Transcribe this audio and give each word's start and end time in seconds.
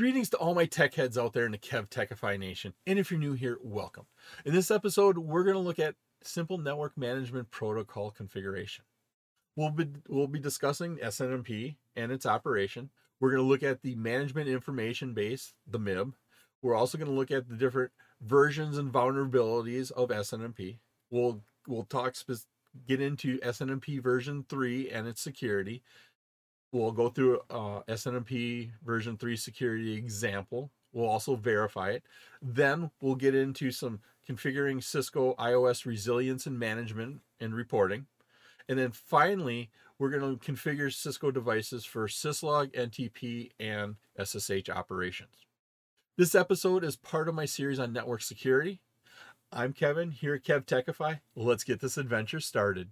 Greetings 0.00 0.30
to 0.30 0.38
all 0.38 0.54
my 0.54 0.64
tech 0.64 0.94
heads 0.94 1.18
out 1.18 1.34
there 1.34 1.44
in 1.44 1.52
the 1.52 1.58
Kev 1.58 1.90
Techify 1.90 2.38
Nation. 2.38 2.72
And 2.86 2.98
if 2.98 3.10
you're 3.10 3.20
new 3.20 3.34
here, 3.34 3.58
welcome. 3.62 4.06
In 4.46 4.54
this 4.54 4.70
episode, 4.70 5.18
we're 5.18 5.44
going 5.44 5.56
to 5.56 5.60
look 5.60 5.78
at 5.78 5.94
simple 6.22 6.56
network 6.56 6.96
management 6.96 7.50
protocol 7.50 8.10
configuration. 8.10 8.86
We'll 9.56 9.72
be, 9.72 9.88
we'll 10.08 10.26
be 10.26 10.38
discussing 10.38 10.96
SNMP 10.96 11.76
and 11.96 12.10
its 12.10 12.24
operation. 12.24 12.88
We're 13.20 13.32
going 13.32 13.42
to 13.42 13.48
look 13.48 13.62
at 13.62 13.82
the 13.82 13.94
management 13.94 14.48
information 14.48 15.12
base, 15.12 15.52
the 15.66 15.78
MIB. 15.78 16.14
We're 16.62 16.74
also 16.74 16.96
going 16.96 17.10
to 17.10 17.14
look 17.14 17.30
at 17.30 17.50
the 17.50 17.56
different 17.56 17.92
versions 18.22 18.78
and 18.78 18.90
vulnerabilities 18.90 19.90
of 19.90 20.08
SNMP. 20.08 20.78
We'll 21.10 21.42
we'll 21.68 21.84
talk 21.84 22.14
get 22.86 23.00
into 23.00 23.38
SNMP 23.40 24.02
version 24.02 24.46
3 24.48 24.90
and 24.90 25.06
its 25.06 25.20
security. 25.20 25.82
We'll 26.72 26.92
go 26.92 27.08
through 27.08 27.40
uh, 27.50 27.82
SNMP 27.88 28.70
version 28.84 29.16
3 29.16 29.36
security 29.36 29.94
example. 29.94 30.70
We'll 30.92 31.08
also 31.08 31.34
verify 31.36 31.90
it. 31.90 32.04
Then 32.40 32.90
we'll 33.00 33.16
get 33.16 33.34
into 33.34 33.70
some 33.70 34.00
configuring 34.28 34.82
Cisco 34.82 35.34
IOS 35.38 35.84
resilience 35.84 36.46
and 36.46 36.58
management 36.58 37.20
and 37.40 37.54
reporting. 37.54 38.06
And 38.68 38.78
then 38.78 38.92
finally, 38.92 39.70
we're 39.98 40.10
going 40.10 40.38
to 40.38 40.52
configure 40.52 40.92
Cisco 40.92 41.30
devices 41.30 41.84
for 41.84 42.06
syslog, 42.06 42.72
NTP, 42.72 43.50
and 43.58 43.96
SSH 44.22 44.70
operations. 44.70 45.46
This 46.16 46.34
episode 46.34 46.84
is 46.84 46.96
part 46.96 47.28
of 47.28 47.34
my 47.34 47.46
series 47.46 47.78
on 47.78 47.92
network 47.92 48.22
security. 48.22 48.80
I'm 49.52 49.72
Kevin 49.72 50.12
here 50.12 50.34
at 50.34 50.44
Kev 50.44 50.66
Techify. 50.66 51.20
Let's 51.34 51.64
get 51.64 51.80
this 51.80 51.98
adventure 51.98 52.40
started. 52.40 52.90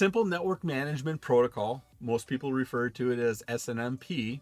Simple 0.00 0.24
Network 0.24 0.64
Management 0.64 1.20
Protocol, 1.20 1.84
most 2.00 2.26
people 2.26 2.54
refer 2.54 2.88
to 2.88 3.10
it 3.10 3.18
as 3.18 3.42
SNMP, 3.46 4.40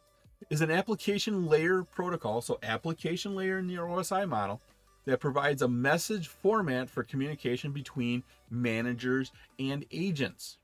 is 0.50 0.60
an 0.60 0.70
application 0.70 1.48
layer 1.48 1.82
protocol, 1.82 2.40
so 2.40 2.60
application 2.62 3.34
layer 3.34 3.58
in 3.58 3.68
your 3.68 3.88
OSI 3.88 4.28
model, 4.28 4.60
that 5.04 5.18
provides 5.18 5.60
a 5.60 5.66
message 5.66 6.28
format 6.28 6.88
for 6.88 7.02
communication 7.02 7.72
between 7.72 8.22
managers 8.48 9.32
and 9.58 9.84
agents. 9.90 10.58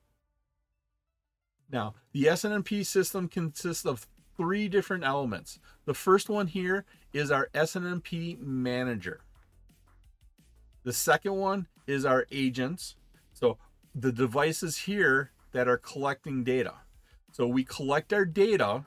Now, 1.72 1.94
the 2.12 2.26
SNMP 2.26 2.86
system 2.86 3.26
consists 3.26 3.84
of 3.84 4.06
three 4.36 4.68
different 4.68 5.02
elements. 5.02 5.58
The 5.86 5.94
first 5.94 6.28
one 6.28 6.46
here 6.46 6.84
is 7.12 7.32
our 7.32 7.48
SNMP 7.52 8.38
manager. 8.38 9.22
The 10.84 10.92
second 10.92 11.34
one 11.34 11.66
is 11.88 12.04
our 12.04 12.26
agents. 12.30 12.94
So 13.32 13.58
the 13.94 14.12
devices 14.12 14.78
here 14.78 15.30
that 15.52 15.68
are 15.68 15.78
collecting 15.78 16.42
data. 16.44 16.74
So 17.32 17.46
we 17.46 17.64
collect 17.64 18.12
our 18.12 18.24
data 18.24 18.84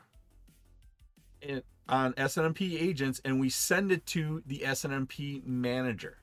on 1.87 2.13
SNMP 2.13 2.81
agents 2.81 3.21
and 3.23 3.39
we 3.39 3.49
send 3.49 3.91
it 3.91 4.05
to 4.07 4.43
the 4.45 4.59
SNMP 4.59 5.45
manager. 5.45 6.17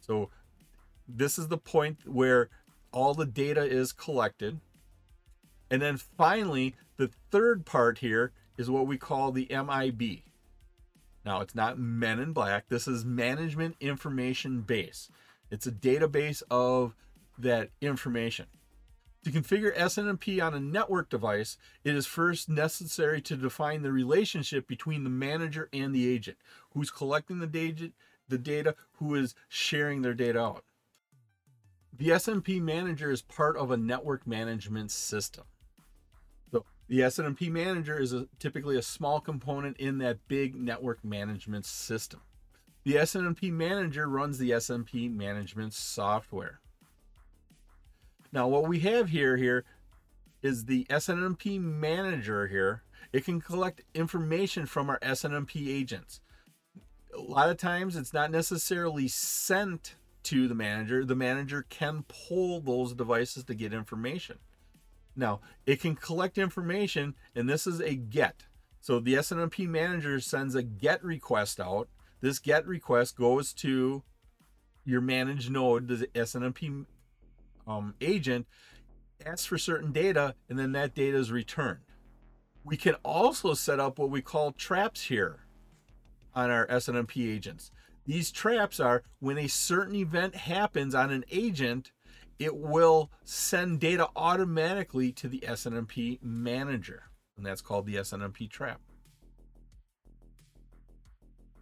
So 0.00 0.30
this 1.08 1.38
is 1.38 1.48
the 1.48 1.58
point 1.58 2.06
where 2.06 2.48
all 2.92 3.14
the 3.14 3.26
data 3.26 3.62
is 3.62 3.92
collected. 3.92 4.60
And 5.70 5.80
then 5.80 5.96
finally, 5.96 6.74
the 6.96 7.10
third 7.30 7.64
part 7.64 7.98
here 7.98 8.32
is 8.58 8.70
what 8.70 8.86
we 8.86 8.98
call 8.98 9.32
the 9.32 9.48
MIB. 9.50 10.22
Now, 11.24 11.40
it's 11.40 11.54
not 11.54 11.78
Men 11.78 12.18
in 12.18 12.32
Black. 12.32 12.68
This 12.68 12.88
is 12.88 13.04
Management 13.04 13.76
Information 13.80 14.62
Base. 14.62 15.10
It's 15.50 15.66
a 15.66 15.72
database 15.72 16.42
of 16.50 16.94
that 17.42 17.70
information. 17.80 18.46
To 19.24 19.30
configure 19.30 19.76
SNMP 19.76 20.42
on 20.42 20.54
a 20.54 20.60
network 20.60 21.10
device, 21.10 21.58
it 21.84 21.94
is 21.94 22.06
first 22.06 22.48
necessary 22.48 23.20
to 23.22 23.36
define 23.36 23.82
the 23.82 23.92
relationship 23.92 24.66
between 24.66 25.04
the 25.04 25.10
manager 25.10 25.68
and 25.74 25.94
the 25.94 26.08
agent, 26.10 26.38
who's 26.72 26.90
collecting 26.90 27.38
the 27.38 27.46
data, 27.46 27.92
the 28.28 28.38
data, 28.38 28.74
who 28.92 29.14
is 29.14 29.34
sharing 29.48 30.00
their 30.00 30.14
data 30.14 30.40
out. 30.40 30.64
The 31.92 32.08
SNMP 32.08 32.62
manager 32.62 33.10
is 33.10 33.20
part 33.20 33.58
of 33.58 33.70
a 33.70 33.76
network 33.76 34.26
management 34.26 34.90
system. 34.90 35.44
So 36.50 36.64
the 36.88 37.00
SNMP 37.00 37.50
manager 37.50 38.00
is 38.00 38.14
a, 38.14 38.26
typically 38.38 38.78
a 38.78 38.82
small 38.82 39.20
component 39.20 39.76
in 39.76 39.98
that 39.98 40.26
big 40.28 40.54
network 40.54 41.04
management 41.04 41.66
system. 41.66 42.22
The 42.84 42.94
SNMP 42.94 43.52
manager 43.52 44.08
runs 44.08 44.38
the 44.38 44.52
SNMP 44.52 45.14
management 45.14 45.74
software. 45.74 46.60
Now, 48.32 48.46
what 48.48 48.68
we 48.68 48.80
have 48.80 49.08
here 49.08 49.36
here 49.36 49.64
is 50.42 50.64
the 50.64 50.86
SNMP 50.88 51.60
manager 51.60 52.46
here. 52.46 52.82
It 53.12 53.24
can 53.24 53.40
collect 53.40 53.82
information 53.94 54.66
from 54.66 54.88
our 54.88 54.98
SNMP 55.00 55.68
agents. 55.68 56.20
A 57.14 57.20
lot 57.20 57.50
of 57.50 57.56
times 57.56 57.96
it's 57.96 58.12
not 58.12 58.30
necessarily 58.30 59.08
sent 59.08 59.96
to 60.22 60.46
the 60.46 60.54
manager. 60.54 61.04
The 61.04 61.16
manager 61.16 61.66
can 61.68 62.04
pull 62.08 62.60
those 62.60 62.94
devices 62.94 63.44
to 63.44 63.54
get 63.54 63.72
information. 63.72 64.38
Now, 65.16 65.40
it 65.66 65.80
can 65.80 65.96
collect 65.96 66.38
information, 66.38 67.14
and 67.34 67.48
this 67.48 67.66
is 67.66 67.80
a 67.80 67.96
get. 67.96 68.44
So 68.80 69.00
the 69.00 69.14
SNMP 69.14 69.66
manager 69.68 70.20
sends 70.20 70.54
a 70.54 70.62
get 70.62 71.04
request 71.04 71.58
out. 71.58 71.88
This 72.20 72.38
get 72.38 72.66
request 72.66 73.16
goes 73.16 73.52
to 73.54 74.02
your 74.84 75.00
managed 75.00 75.50
node, 75.50 75.88
the 75.88 76.06
SNMP 76.14 76.86
um, 77.66 77.94
agent 78.00 78.46
asks 79.24 79.46
for 79.46 79.58
certain 79.58 79.92
data 79.92 80.34
and 80.48 80.58
then 80.58 80.72
that 80.72 80.94
data 80.94 81.16
is 81.16 81.30
returned. 81.30 81.80
We 82.64 82.76
can 82.76 82.94
also 83.04 83.54
set 83.54 83.80
up 83.80 83.98
what 83.98 84.10
we 84.10 84.22
call 84.22 84.52
traps 84.52 85.04
here 85.04 85.46
on 86.34 86.50
our 86.50 86.66
SNMP 86.66 87.32
agents. 87.32 87.70
These 88.06 88.30
traps 88.30 88.80
are 88.80 89.02
when 89.18 89.38
a 89.38 89.46
certain 89.46 89.94
event 89.94 90.34
happens 90.34 90.94
on 90.94 91.10
an 91.10 91.24
agent, 91.30 91.92
it 92.38 92.56
will 92.56 93.10
send 93.22 93.80
data 93.80 94.08
automatically 94.16 95.12
to 95.12 95.28
the 95.28 95.40
SNMP 95.40 96.22
manager, 96.22 97.04
and 97.36 97.44
that's 97.44 97.60
called 97.60 97.86
the 97.86 97.96
SNMP 97.96 98.50
trap. 98.50 98.80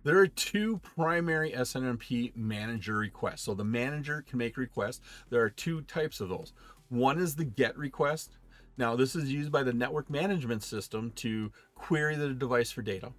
There 0.05 0.19
are 0.19 0.27
two 0.29 0.79
primary 0.79 1.53
SNMP 1.53 2.35
manager 2.37 2.97
requests. 2.97 3.43
So 3.43 3.55
the 3.55 3.65
manager 3.65 4.25
can 4.27 4.39
make 4.39 4.57
requests. 4.57 5.01
There 5.31 5.43
are 5.43 5.51
two 5.51 5.83
types 5.83 6.21
of 6.21 6.29
those. 6.29 6.53
One 6.89 7.19
is 7.19 7.35
the 7.35 7.45
GET 7.45 7.77
request. 7.77 8.39
Now, 8.77 8.95
this 8.95 9.17
is 9.17 9.33
used 9.33 9.51
by 9.51 9.65
the 9.65 9.73
network 9.73 10.09
management 10.09 10.63
system 10.63 11.11
to 11.17 11.51
query 11.75 12.15
the 12.15 12.33
device 12.33 12.71
for 12.71 12.81
data. 12.83 13.13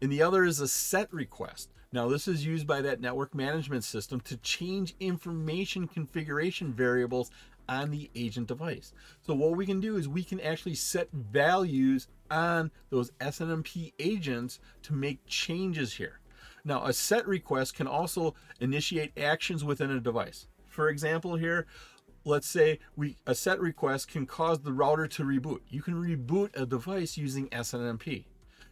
And 0.00 0.10
the 0.10 0.22
other 0.22 0.44
is 0.44 0.60
a 0.60 0.68
SET 0.68 1.12
request. 1.12 1.70
Now, 1.92 2.08
this 2.08 2.28
is 2.28 2.46
used 2.46 2.66
by 2.66 2.80
that 2.82 3.00
network 3.00 3.34
management 3.34 3.82
system 3.82 4.20
to 4.20 4.36
change 4.36 4.94
information 5.00 5.88
configuration 5.88 6.72
variables 6.72 7.32
on 7.68 7.90
the 7.90 8.08
agent 8.14 8.46
device. 8.46 8.92
So, 9.20 9.34
what 9.34 9.56
we 9.56 9.66
can 9.66 9.80
do 9.80 9.96
is 9.96 10.08
we 10.08 10.22
can 10.22 10.40
actually 10.40 10.76
set 10.76 11.10
values 11.12 12.06
on 12.30 12.70
those 12.90 13.10
SNMP 13.20 13.92
agents 13.98 14.60
to 14.82 14.92
make 14.92 15.26
changes 15.26 15.94
here. 15.94 16.19
Now, 16.64 16.84
a 16.84 16.92
set 16.92 17.26
request 17.26 17.74
can 17.74 17.86
also 17.86 18.34
initiate 18.60 19.16
actions 19.18 19.64
within 19.64 19.90
a 19.90 20.00
device. 20.00 20.46
For 20.66 20.88
example, 20.88 21.36
here, 21.36 21.66
let's 22.24 22.46
say 22.46 22.78
we 22.96 23.16
a 23.26 23.34
set 23.34 23.60
request 23.60 24.08
can 24.08 24.26
cause 24.26 24.60
the 24.60 24.72
router 24.72 25.06
to 25.06 25.24
reboot. 25.24 25.60
You 25.68 25.82
can 25.82 25.94
reboot 25.94 26.50
a 26.54 26.66
device 26.66 27.16
using 27.16 27.48
SNMP. 27.48 28.24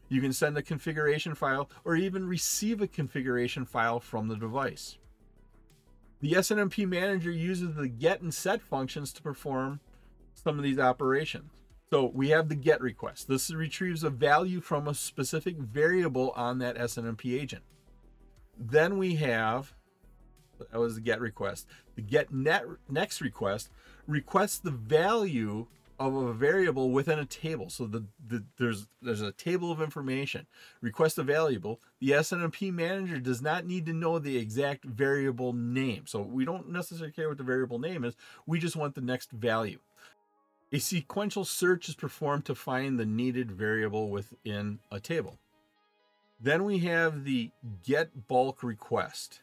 You 0.09 0.21
can 0.21 0.32
send 0.32 0.56
a 0.56 0.62
configuration 0.62 1.34
file 1.34 1.71
or 1.84 1.94
even 1.94 2.27
receive 2.27 2.81
a 2.81 2.87
configuration 2.87 3.65
file 3.65 4.01
from 4.01 4.28
the 4.28 4.36
device. 4.36 4.97
The 6.21 6.33
SNMP 6.33 6.89
manager 6.89 7.30
uses 7.30 7.74
the 7.74 7.89
get 7.89 8.22
and 8.22 8.33
set 8.33 8.60
functions 8.62 9.12
to 9.12 9.22
perform 9.22 9.80
some 10.34 10.59
of 10.59 10.65
these 10.65 10.78
operations. 10.78 11.51
So 11.91 12.10
we 12.12 12.30
have 12.30 12.48
the 12.48 12.54
get 12.54 12.80
request. 12.80 13.28
This 13.28 13.51
retrieves 13.51 14.03
a 14.03 14.10
value 14.10 14.60
from 14.60 14.89
a 14.89 14.95
specific 14.95 15.57
variable 15.57 16.33
on 16.36 16.59
that 16.59 16.77
SNMP 16.77 17.39
agent. 17.41 17.62
Then 18.59 18.99
we 18.99 19.16
have 19.16 19.75
that 20.71 20.78
was 20.78 20.97
the 20.97 21.01
get 21.01 21.21
request. 21.21 21.66
The 21.95 22.03
get 22.03 22.33
net 22.33 22.65
next 22.89 23.21
request 23.21 23.71
requests 24.07 24.59
the 24.59 24.71
value 24.71 25.66
of 26.01 26.15
a 26.15 26.33
variable 26.33 26.91
within 26.91 27.19
a 27.19 27.25
table. 27.25 27.71
So 27.71 27.87
the, 27.87 28.05
the 28.25 28.45
there's 28.57 28.87
there's 29.03 29.21
a 29.21 29.33
table 29.33 29.72
of 29.72 29.83
information. 29.83 30.47
Request 30.81 31.19
a 31.19 31.22
variable. 31.22 31.81
The 32.01 32.10
SNMP 32.10 32.72
manager 32.72 33.19
does 33.19 33.43
not 33.43 33.66
need 33.66 33.87
to 33.87 33.93
know 33.93 34.19
the 34.19 34.37
exact 34.37 34.84
variable 34.84 35.53
name. 35.53 36.07
So 36.07 36.22
we 36.22 36.45
don't 36.45 36.71
necessarily 36.71 37.13
care 37.13 37.28
what 37.28 37.39
the 37.39 37.45
variable 37.45 37.78
name 37.78 38.05
is. 38.05 38.15
We 38.47 38.59
just 38.59 38.77
want 38.77 38.95
the 38.95 39.01
next 39.01 39.33
value. 39.33 39.81
A 40.71 40.78
sequential 40.78 41.45
search 41.45 41.89
is 41.89 41.95
performed 41.95 42.45
to 42.45 42.55
find 42.55 42.99
the 42.99 43.07
needed 43.07 43.51
variable 43.51 44.10
within 44.10 44.81
a 44.93 45.01
table. 45.01 45.39
Then 46.40 46.64
we 46.64 46.78
have 46.80 47.24
the 47.24 47.50
get 47.84 48.28
bulk 48.28 48.62
request. 48.62 49.40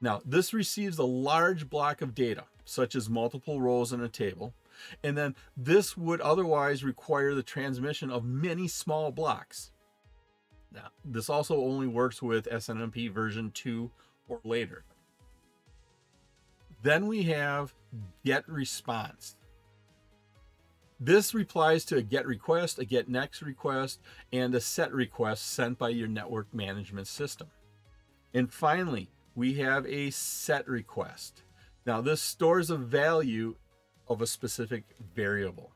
Now, 0.00 0.20
this 0.24 0.52
receives 0.52 0.98
a 0.98 1.04
large 1.04 1.70
block 1.70 2.02
of 2.02 2.14
data, 2.14 2.44
such 2.64 2.94
as 2.94 3.08
multiple 3.08 3.60
rows 3.60 3.92
in 3.92 4.02
a 4.02 4.08
table, 4.08 4.52
and 5.02 5.16
then 5.16 5.34
this 5.56 5.96
would 5.96 6.20
otherwise 6.20 6.84
require 6.84 7.34
the 7.34 7.42
transmission 7.42 8.10
of 8.10 8.24
many 8.24 8.68
small 8.68 9.10
blocks. 9.10 9.72
Now, 10.72 10.88
this 11.04 11.30
also 11.30 11.56
only 11.56 11.86
works 11.86 12.20
with 12.20 12.50
SNMP 12.50 13.10
version 13.10 13.50
2 13.52 13.90
or 14.28 14.40
later. 14.44 14.84
Then 16.82 17.06
we 17.06 17.22
have 17.24 17.74
get 18.24 18.46
response. 18.48 19.35
This 20.98 21.34
replies 21.34 21.84
to 21.86 21.96
a 21.96 22.02
get 22.02 22.26
request, 22.26 22.78
a 22.78 22.84
get 22.84 23.08
next 23.08 23.42
request, 23.42 24.00
and 24.32 24.54
a 24.54 24.60
set 24.60 24.92
request 24.92 25.46
sent 25.52 25.78
by 25.78 25.90
your 25.90 26.08
network 26.08 26.52
management 26.54 27.06
system. 27.06 27.48
And 28.32 28.50
finally, 28.50 29.10
we 29.34 29.54
have 29.54 29.86
a 29.86 30.10
set 30.10 30.66
request. 30.66 31.42
Now, 31.84 32.00
this 32.00 32.22
stores 32.22 32.70
a 32.70 32.76
value 32.76 33.56
of 34.08 34.22
a 34.22 34.26
specific 34.26 34.84
variable. 35.14 35.72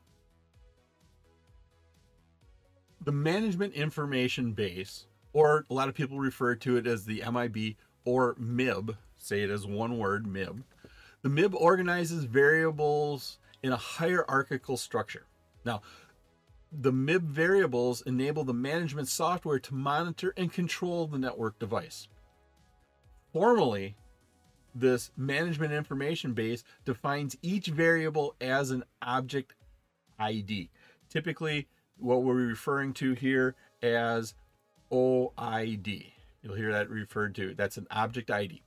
The 3.03 3.11
management 3.11 3.73
information 3.75 4.53
base, 4.53 5.05
or 5.33 5.65
a 5.69 5.73
lot 5.73 5.87
of 5.87 5.95
people 5.95 6.19
refer 6.19 6.55
to 6.55 6.77
it 6.77 6.87
as 6.87 7.05
the 7.05 7.23
MIB 7.31 7.75
or 8.05 8.35
MIB, 8.39 8.97
say 9.17 9.43
it 9.43 9.51
as 9.51 9.67
one 9.67 9.99
word, 9.99 10.25
MIB. 10.25 10.63
The 11.21 11.29
MIB 11.29 11.53
organizes 11.53 12.23
variables 12.23 13.37
in 13.63 13.71
a 13.71 13.77
hierarchical 13.77 14.77
structure. 14.77 15.25
Now, 15.65 15.81
the 16.71 16.91
MIB 16.91 17.23
variables 17.23 18.01
enable 18.03 18.43
the 18.43 18.53
management 18.53 19.07
software 19.07 19.59
to 19.59 19.75
monitor 19.75 20.33
and 20.37 20.51
control 20.51 21.07
the 21.07 21.19
network 21.19 21.59
device. 21.59 22.07
Formally, 23.33 23.95
this 24.73 25.11
management 25.17 25.73
information 25.73 26.33
base 26.33 26.63
defines 26.85 27.37
each 27.41 27.67
variable 27.67 28.35
as 28.39 28.71
an 28.71 28.83
object 29.01 29.53
ID. 30.17 30.69
Typically, 31.09 31.67
what 31.97 32.23
we're 32.23 32.35
referring 32.35 32.93
to 32.93 33.13
here 33.13 33.55
as 33.83 34.33
OID. 34.91 36.05
You'll 36.41 36.55
hear 36.55 36.71
that 36.71 36.89
referred 36.89 37.35
to. 37.35 37.53
That's 37.53 37.77
an 37.77 37.87
object 37.91 38.31
ID. 38.31 38.61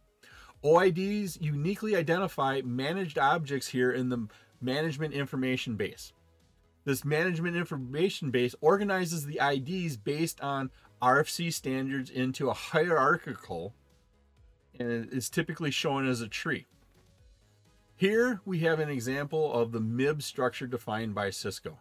OIDs 0.64 1.41
uniquely 1.41 1.94
identify 1.96 2.62
managed 2.64 3.19
objects 3.19 3.69
here 3.69 3.91
in 3.91 4.08
the 4.08 4.29
management 4.65 5.15
information 5.15 5.77
base. 5.77 6.13
This 6.85 7.05
management 7.05 7.57
information 7.57 8.31
base 8.31 8.55
organizes 8.61 9.27
the 9.27 9.41
IDs 9.41 9.97
based 9.97 10.41
on 10.41 10.71
RFC 11.01 11.53
standards 11.53 12.11
into 12.11 12.49
a 12.49 12.55
hierarchical 12.55 13.75
and 14.79 15.11
is 15.13 15.31
typically 15.31 15.71
shown 15.71 16.09
as 16.09 16.21
a 16.21 16.29
tree. 16.29 16.67
Here 17.97 18.41
we 18.45 18.59
have 18.61 18.81
an 18.81 18.89
example 18.89 19.53
of 19.53 19.73
the 19.73 19.81
MIB 19.81 20.23
structure 20.23 20.67
defined 20.67 21.15
by 21.15 21.31
Cisco. 21.31 21.79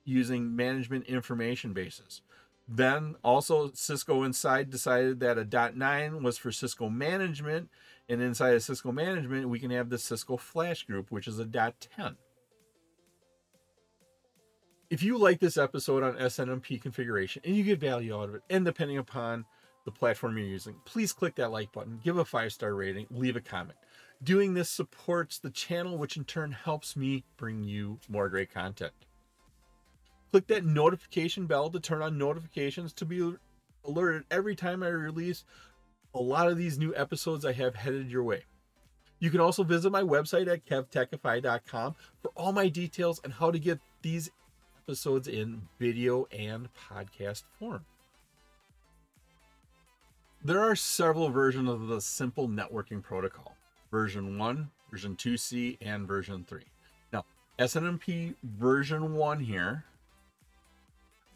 using 0.04 0.56
management 0.56 1.06
information 1.06 1.74
bases. 1.74 2.22
Then 2.68 3.16
also 3.24 3.72
Cisco 3.74 4.24
inside 4.24 4.70
decided 4.70 5.20
that 5.20 5.38
a 5.38 5.46
.9 5.46 6.22
was 6.22 6.38
for 6.38 6.52
Cisco 6.52 6.90
management, 6.90 7.70
and 8.10 8.22
inside 8.22 8.56
of 8.56 8.64
Cisco 8.64 8.92
management 8.92 9.50
we 9.50 9.60
can 9.60 9.72
have 9.72 9.90
the 9.90 10.00
Cisco 10.00 10.38
Flash 10.38 10.84
group, 10.84 11.12
which 11.12 11.28
is 11.28 11.40
a 11.40 11.46
.10. 11.46 12.16
If 14.90 15.04
you 15.04 15.18
like 15.18 15.40
this 15.40 15.58
episode 15.58 16.04
on 16.04 16.16
SNMP 16.16 16.82
configuration 16.82 17.42
and 17.46 17.56
you 17.56 17.64
get 17.64 17.80
value 17.80 18.16
out 18.16 18.30
of 18.30 18.36
it, 18.36 18.44
and 18.50 18.66
depending 18.66 18.98
upon 18.98 19.46
the 19.84 19.92
platform 19.92 20.38
you're 20.38 20.48
using, 20.48 20.76
please 20.86 21.14
click 21.14 21.36
that 21.36 21.52
like 21.52 21.72
button, 21.72 22.00
give 22.04 22.18
a 22.18 22.26
five 22.26 22.52
star 22.52 22.74
rating, 22.74 23.06
leave 23.12 23.36
a 23.36 23.42
comment. 23.42 23.78
Doing 24.24 24.54
this 24.54 24.70
supports 24.70 25.40
the 25.40 25.50
channel, 25.50 25.98
which 25.98 26.18
in 26.18 26.24
turn 26.24 26.52
helps 26.52 26.96
me 26.96 27.24
bring 27.38 27.64
you 27.64 28.00
more 28.10 28.30
great 28.30 28.52
content. 28.52 28.94
Click 30.32 30.48
that 30.48 30.66
notification 30.66 31.46
bell 31.46 31.70
to 31.70 31.80
turn 31.80 32.02
on 32.02 32.18
notifications 32.18 32.94
to 32.94 33.06
be 33.06 33.34
alerted 33.84 34.24
every 34.32 34.56
time 34.56 34.84
I 34.84 34.88
release 34.88 35.44
a 36.14 36.20
lot 36.20 36.48
of 36.48 36.58
these 36.58 36.78
new 36.78 36.96
episodes 36.96 37.46
I 37.46 37.52
have 37.54 37.76
headed 37.76 38.10
your 38.10 38.24
way. 38.24 38.44
You 39.20 39.30
can 39.30 39.42
also 39.42 39.64
visit 39.64 39.92
my 39.92 40.02
website 40.02 40.48
at 40.48 40.66
kevtechify.com 40.66 41.96
for 42.22 42.32
all 42.36 42.52
my 42.52 42.68
details 42.70 43.22
on 43.24 43.32
how 43.32 43.52
to 43.52 43.60
get 43.60 43.80
these 44.02 44.30
episodes 44.84 45.28
in 45.28 45.62
video 45.80 46.26
and 46.32 46.70
podcast 46.74 47.44
form. 47.60 47.86
There 50.44 50.62
are 50.62 50.76
several 50.76 51.30
versions 51.30 51.70
of 51.70 51.88
the 51.88 52.02
simple 52.02 52.48
networking 52.48 53.02
protocol 53.02 53.55
version 53.92 54.38
1, 54.38 54.70
version 54.92 55.16
2C, 55.16 55.78
and 55.82 56.08
version 56.08 56.46
3. 56.48 56.62
Now, 57.14 57.26
SNMP 57.60 58.36
version 58.44 59.16
1 59.16 59.40
here, 59.42 59.86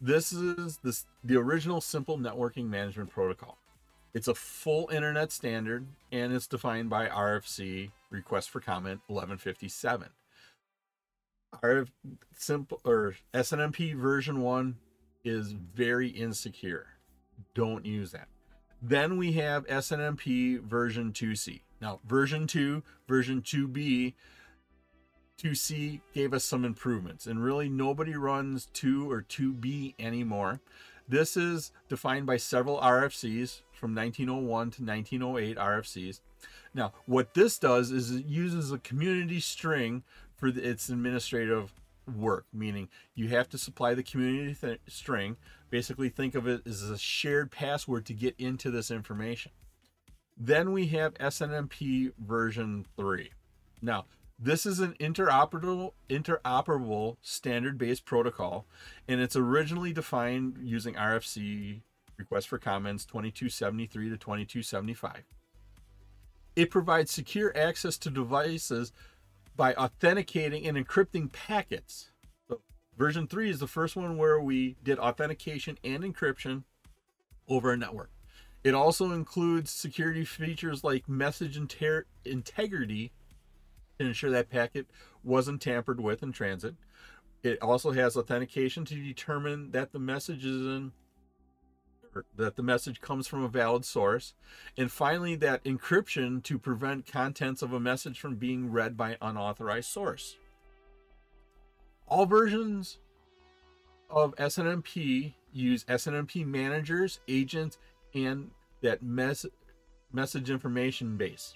this 0.00 0.32
is 0.32 0.78
the 1.22 1.36
original 1.36 1.80
simple 1.80 2.18
networking 2.18 2.68
management 2.68 3.10
protocol. 3.10 3.58
It's 4.12 4.28
a 4.28 4.34
full 4.34 4.88
internet 4.90 5.30
standard 5.30 5.86
and 6.10 6.32
it's 6.32 6.46
defined 6.46 6.90
by 6.90 7.06
RFC 7.06 7.90
request 8.10 8.50
for 8.50 8.60
comment 8.60 9.00
1157. 9.06 10.08
RF 11.62 11.88
simple 12.36 12.80
or 12.84 13.14
SNMP 13.34 13.94
version 13.94 14.40
1 14.40 14.76
is 15.24 15.52
very 15.52 16.08
insecure. 16.08 16.86
Don't 17.54 17.84
use 17.84 18.12
that. 18.12 18.28
Then 18.82 19.16
we 19.18 19.32
have 19.32 19.66
SNMP 19.66 20.60
version 20.62 21.12
2C. 21.12 21.60
Now, 21.80 22.00
version 22.06 22.46
2, 22.46 22.82
version 23.08 23.42
2B, 23.42 24.14
2C 25.42 26.00
gave 26.12 26.34
us 26.34 26.44
some 26.44 26.64
improvements, 26.64 27.26
and 27.26 27.42
really 27.42 27.68
nobody 27.68 28.14
runs 28.14 28.66
2 28.74 29.10
or 29.10 29.22
2B 29.22 29.94
anymore. 29.98 30.60
This 31.08 31.36
is 31.36 31.72
defined 31.88 32.26
by 32.26 32.36
several 32.36 32.78
RFCs 32.78 33.62
from 33.72 33.94
1901 33.94 34.70
to 34.72 34.84
1908 34.84 35.56
RFCs. 35.56 36.20
Now, 36.74 36.92
what 37.06 37.34
this 37.34 37.58
does 37.58 37.90
is 37.90 38.10
it 38.10 38.26
uses 38.26 38.70
a 38.70 38.78
community 38.78 39.40
string 39.40 40.04
for 40.36 40.50
the, 40.50 40.62
its 40.62 40.88
administrative 40.88 41.72
work, 42.16 42.46
meaning 42.52 42.88
you 43.14 43.28
have 43.28 43.48
to 43.48 43.58
supply 43.58 43.94
the 43.94 44.02
community 44.02 44.54
th- 44.54 44.80
string. 44.88 45.36
Basically, 45.68 46.08
think 46.08 46.34
of 46.34 46.46
it 46.46 46.66
as 46.66 46.82
a 46.82 46.98
shared 46.98 47.50
password 47.50 48.06
to 48.06 48.12
get 48.12 48.34
into 48.38 48.70
this 48.70 48.90
information. 48.90 49.52
Then 50.42 50.72
we 50.72 50.86
have 50.86 51.12
SNMP 51.14 52.12
version 52.18 52.86
3. 52.96 53.30
Now, 53.82 54.06
this 54.38 54.64
is 54.64 54.80
an 54.80 54.94
interoperable 54.98 55.92
interoperable 56.08 57.18
standard-based 57.20 58.06
protocol 58.06 58.66
and 59.06 59.20
it's 59.20 59.36
originally 59.36 59.92
defined 59.92 60.56
using 60.62 60.94
RFC 60.94 61.82
request 62.16 62.48
for 62.48 62.56
comments 62.56 63.04
2273 63.04 64.08
to 64.08 64.16
2275. 64.16 65.24
It 66.56 66.70
provides 66.70 67.10
secure 67.10 67.54
access 67.54 67.98
to 67.98 68.08
devices 68.08 68.92
by 69.56 69.74
authenticating 69.74 70.66
and 70.66 70.78
encrypting 70.78 71.30
packets. 71.30 72.12
So 72.48 72.62
version 72.96 73.26
3 73.26 73.50
is 73.50 73.60
the 73.60 73.66
first 73.66 73.94
one 73.94 74.16
where 74.16 74.40
we 74.40 74.76
did 74.82 74.98
authentication 74.98 75.76
and 75.84 76.02
encryption 76.02 76.64
over 77.46 77.72
a 77.72 77.76
network. 77.76 78.10
It 78.62 78.74
also 78.74 79.12
includes 79.12 79.70
security 79.70 80.24
features 80.24 80.84
like 80.84 81.08
message 81.08 81.56
inter- 81.56 82.04
integrity 82.24 83.12
to 83.98 84.06
ensure 84.06 84.30
that 84.30 84.50
packet 84.50 84.86
wasn't 85.24 85.62
tampered 85.62 86.00
with 86.00 86.22
in 86.22 86.32
transit. 86.32 86.74
It 87.42 87.60
also 87.62 87.92
has 87.92 88.16
authentication 88.16 88.84
to 88.86 88.94
determine 88.94 89.70
that 89.70 89.92
the 89.92 89.98
message 89.98 90.44
is 90.44 90.60
in 90.66 90.92
that 92.36 92.56
the 92.56 92.62
message 92.62 93.00
comes 93.00 93.28
from 93.28 93.44
a 93.44 93.48
valid 93.48 93.84
source. 93.84 94.34
And 94.76 94.90
finally, 94.90 95.36
that 95.36 95.62
encryption 95.64 96.42
to 96.42 96.58
prevent 96.58 97.06
contents 97.06 97.62
of 97.62 97.72
a 97.72 97.78
message 97.78 98.18
from 98.18 98.34
being 98.34 98.72
read 98.72 98.96
by 98.96 99.16
unauthorized 99.22 99.88
source. 99.88 100.36
All 102.08 102.26
versions 102.26 102.98
of 104.10 104.34
SNMP 104.36 105.34
use 105.52 105.84
SNMP 105.84 106.44
managers, 106.44 107.20
agents, 107.28 107.78
and 108.14 108.50
that 108.82 109.02
mes- 109.02 109.46
message 110.12 110.50
information 110.50 111.16
base. 111.16 111.54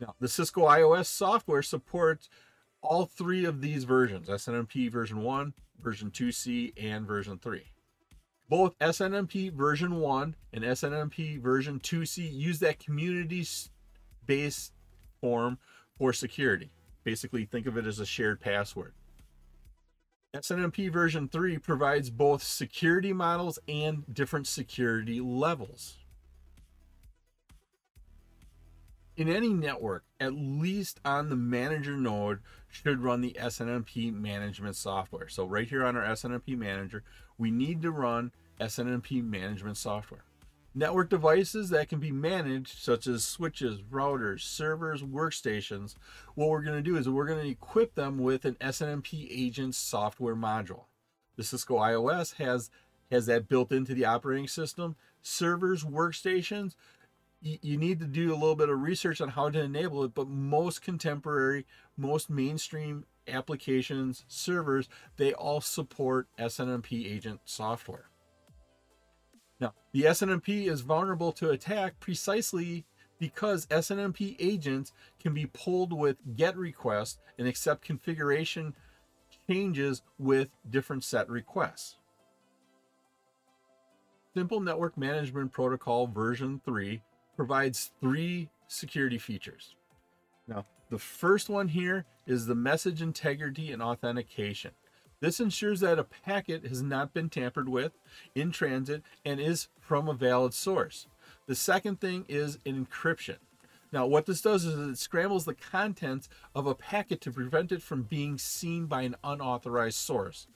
Now, 0.00 0.14
the 0.20 0.28
Cisco 0.28 0.62
IOS 0.62 1.06
software 1.06 1.62
supports 1.62 2.28
all 2.82 3.06
three 3.06 3.44
of 3.44 3.60
these 3.60 3.84
versions 3.84 4.28
SNMP 4.28 4.90
version 4.90 5.22
1, 5.22 5.52
version 5.80 6.10
2C, 6.10 6.72
and 6.76 7.06
version 7.06 7.38
3. 7.38 7.62
Both 8.48 8.78
SNMP 8.78 9.52
version 9.52 9.96
1 9.96 10.34
and 10.52 10.64
SNMP 10.64 11.40
version 11.40 11.80
2C 11.80 12.32
use 12.32 12.60
that 12.60 12.78
community 12.78 13.46
based 14.26 14.72
form 15.20 15.58
for 15.98 16.12
security. 16.12 16.70
Basically, 17.04 17.44
think 17.44 17.66
of 17.66 17.76
it 17.76 17.86
as 17.86 17.98
a 17.98 18.06
shared 18.06 18.40
password. 18.40 18.94
SNMP 20.34 20.92
version 20.92 21.28
3 21.28 21.58
provides 21.58 22.10
both 22.10 22.42
security 22.42 23.12
models 23.12 23.58
and 23.66 24.04
different 24.12 24.46
security 24.46 25.20
levels. 25.20 25.98
in 29.18 29.28
any 29.28 29.52
network, 29.52 30.04
at 30.20 30.32
least 30.32 31.00
on 31.04 31.28
the 31.28 31.36
manager 31.36 31.96
node, 31.96 32.38
should 32.68 33.02
run 33.02 33.20
the 33.20 33.36
SNMP 33.38 34.14
management 34.14 34.76
software. 34.76 35.28
So 35.28 35.44
right 35.44 35.68
here 35.68 35.84
on 35.84 35.96
our 35.96 36.04
SNMP 36.04 36.56
manager, 36.56 37.02
we 37.36 37.50
need 37.50 37.82
to 37.82 37.90
run 37.90 38.30
SNMP 38.60 39.24
management 39.24 39.76
software. 39.76 40.22
Network 40.78 41.10
devices 41.10 41.70
that 41.70 41.88
can 41.88 41.98
be 41.98 42.12
managed, 42.12 42.78
such 42.78 43.08
as 43.08 43.24
switches, 43.24 43.82
routers, 43.82 44.42
servers, 44.42 45.02
workstations, 45.02 45.96
what 46.36 46.50
we're 46.50 46.62
going 46.62 46.76
to 46.76 46.88
do 46.88 46.96
is 46.96 47.08
we're 47.08 47.26
going 47.26 47.42
to 47.42 47.50
equip 47.50 47.96
them 47.96 48.16
with 48.18 48.44
an 48.44 48.54
SNMP 48.60 49.26
agent 49.28 49.74
software 49.74 50.36
module. 50.36 50.84
The 51.34 51.42
Cisco 51.42 51.78
IOS 51.78 52.34
has 52.34 52.70
has 53.10 53.26
that 53.26 53.48
built 53.48 53.72
into 53.72 53.92
the 53.92 54.04
operating 54.04 54.46
system. 54.46 54.94
Servers, 55.20 55.82
workstations, 55.82 56.76
you, 57.40 57.76
need 57.76 57.98
to 57.98 58.06
do 58.06 58.30
a 58.30 58.38
little 58.38 58.54
bit 58.54 58.68
of 58.68 58.80
research 58.80 59.20
on 59.20 59.30
how 59.30 59.50
to 59.50 59.60
enable 59.60 60.04
it, 60.04 60.14
but 60.14 60.28
most 60.28 60.80
contemporary, 60.80 61.66
most 61.96 62.30
mainstream 62.30 63.04
applications, 63.26 64.24
servers, 64.28 64.88
they 65.16 65.32
all 65.32 65.60
support 65.60 66.28
SNMP 66.38 67.10
agent 67.10 67.40
software. 67.46 68.10
Now, 69.60 69.74
the 69.92 70.02
SNMP 70.02 70.66
is 70.66 70.82
vulnerable 70.82 71.32
to 71.32 71.50
attack 71.50 71.98
precisely 72.00 72.84
because 73.18 73.66
SNMP 73.66 74.36
agents 74.38 74.92
can 75.20 75.34
be 75.34 75.46
pulled 75.46 75.92
with 75.92 76.16
GET 76.36 76.56
requests 76.56 77.18
and 77.38 77.48
accept 77.48 77.82
configuration 77.82 78.74
changes 79.48 80.02
with 80.18 80.48
different 80.68 81.04
set 81.04 81.28
requests. 81.28 81.96
Simple 84.34 84.60
Network 84.60 84.96
Management 84.96 85.52
Protocol 85.52 86.06
version 86.06 86.60
3 86.64 87.02
provides 87.34 87.90
three 88.00 88.50
security 88.68 89.18
features. 89.18 89.74
Now, 90.46 90.66
the 90.90 90.98
first 90.98 91.48
one 91.48 91.68
here 91.68 92.04
is 92.26 92.46
the 92.46 92.54
message 92.54 93.02
integrity 93.02 93.72
and 93.72 93.82
authentication. 93.82 94.72
This 95.20 95.40
ensures 95.40 95.80
that 95.80 95.98
a 95.98 96.04
packet 96.04 96.66
has 96.66 96.82
not 96.82 97.12
been 97.12 97.28
tampered 97.28 97.68
with 97.68 97.92
in 98.34 98.52
transit 98.52 99.02
and 99.24 99.40
is 99.40 99.68
from 99.80 100.08
a 100.08 100.14
valid 100.14 100.54
source. 100.54 101.06
The 101.46 101.54
second 101.54 102.00
thing 102.00 102.24
is 102.28 102.58
encryption. 102.58 103.38
Now, 103.90 104.06
what 104.06 104.26
this 104.26 104.42
does 104.42 104.64
is 104.64 104.78
it 104.78 104.98
scrambles 104.98 105.44
the 105.44 105.54
contents 105.54 106.28
of 106.54 106.66
a 106.66 106.74
packet 106.74 107.20
to 107.22 107.32
prevent 107.32 107.72
it 107.72 107.82
from 107.82 108.02
being 108.02 108.38
seen 108.38 108.86
by 108.86 109.02
an 109.02 109.16
unauthorized 109.24 109.96
source. 109.96 110.46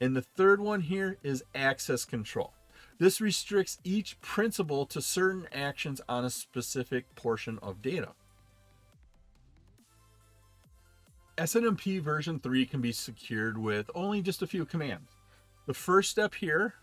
And 0.00 0.16
the 0.16 0.22
third 0.22 0.60
one 0.60 0.80
here 0.80 1.16
is 1.22 1.44
access 1.54 2.04
control. 2.04 2.52
This 2.98 3.20
restricts 3.20 3.78
each 3.84 4.20
principal 4.20 4.84
to 4.86 5.00
certain 5.00 5.46
actions 5.52 6.00
on 6.08 6.24
a 6.24 6.30
specific 6.30 7.14
portion 7.14 7.58
of 7.62 7.80
data. 7.80 8.10
SNMP 11.40 12.02
version 12.02 12.38
3 12.38 12.66
can 12.66 12.82
be 12.82 12.92
secured 12.92 13.56
with 13.56 13.90
only 13.94 14.20
just 14.20 14.42
a 14.42 14.46
few 14.46 14.66
commands. 14.66 15.12
The 15.66 15.72
first 15.72 16.10
step 16.10 16.34
here, 16.34 16.74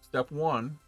step 0.00 0.30
1, 0.30 0.78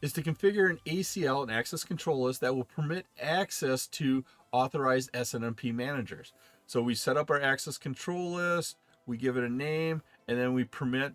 is 0.00 0.14
to 0.14 0.22
configure 0.22 0.70
an 0.70 0.80
ACL, 0.86 1.42
and 1.42 1.52
access 1.52 1.84
control 1.84 2.22
list 2.22 2.40
that 2.40 2.56
will 2.56 2.64
permit 2.64 3.04
access 3.20 3.86
to 3.88 4.24
authorized 4.52 5.12
SNMP 5.12 5.74
managers. 5.74 6.32
So 6.66 6.80
we 6.80 6.94
set 6.94 7.18
up 7.18 7.30
our 7.30 7.40
access 7.40 7.76
control 7.76 8.32
list, 8.32 8.78
we 9.04 9.18
give 9.18 9.36
it 9.36 9.44
a 9.44 9.50
name, 9.50 10.00
and 10.26 10.38
then 10.38 10.54
we 10.54 10.64
permit 10.64 11.14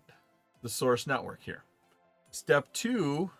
the 0.62 0.68
source 0.68 1.08
network 1.08 1.42
here. 1.42 1.64
Step 2.30 2.72
two, 2.72 3.32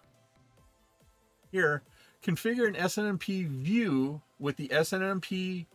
here, 1.52 1.85
configure 2.21 2.66
an 2.66 2.75
SNMP 2.75 3.47
view 3.47 4.23
with 4.43 4.57
the 4.57 4.69
SNMP 4.69 5.67